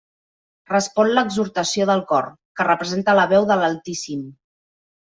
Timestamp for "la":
3.23-3.29